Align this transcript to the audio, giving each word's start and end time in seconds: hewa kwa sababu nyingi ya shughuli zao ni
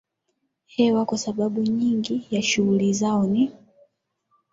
hewa 0.65 1.05
kwa 1.05 1.17
sababu 1.17 1.61
nyingi 1.61 2.27
ya 2.31 2.41
shughuli 2.41 2.93
zao 2.93 3.27
ni 3.27 3.51